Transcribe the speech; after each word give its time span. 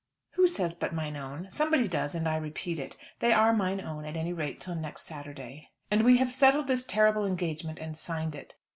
Who 0.31 0.47
says 0.47 0.73
"But 0.73 0.95
mine 0.95 1.15
own?" 1.15 1.51
Somebody 1.51 1.87
does, 1.87 2.15
and 2.15 2.27
I 2.27 2.35
repeat 2.37 2.79
it. 2.79 2.97
They 3.19 3.31
are 3.33 3.53
mine 3.53 3.79
own, 3.79 4.03
at 4.03 4.17
any 4.17 4.33
rate 4.33 4.59
till 4.59 4.73
next 4.73 5.03
Saturday. 5.03 5.69
And 5.91 6.01
we 6.03 6.17
have 6.17 6.33
settled 6.33 6.65
this 6.65 6.83
terrible 6.87 7.23
engagement 7.23 7.77
and 7.77 7.95
signed 7.95 8.33
it. 8.33 8.55